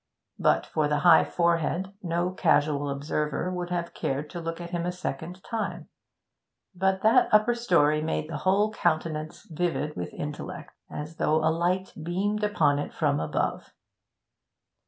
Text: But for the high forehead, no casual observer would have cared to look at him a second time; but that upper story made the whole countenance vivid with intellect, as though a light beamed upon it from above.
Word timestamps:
But 0.39 0.65
for 0.65 0.87
the 0.87 1.01
high 1.05 1.23
forehead, 1.23 1.93
no 2.01 2.31
casual 2.31 2.89
observer 2.89 3.51
would 3.51 3.69
have 3.69 3.93
cared 3.93 4.31
to 4.31 4.39
look 4.41 4.59
at 4.59 4.71
him 4.71 4.83
a 4.87 4.91
second 4.91 5.43
time; 5.43 5.89
but 6.73 7.03
that 7.03 7.31
upper 7.31 7.53
story 7.53 8.01
made 8.01 8.27
the 8.27 8.37
whole 8.37 8.73
countenance 8.73 9.45
vivid 9.47 9.95
with 9.95 10.11
intellect, 10.11 10.73
as 10.89 11.17
though 11.17 11.35
a 11.45 11.53
light 11.53 11.93
beamed 12.01 12.43
upon 12.43 12.79
it 12.79 12.95
from 12.95 13.19
above. 13.19 13.73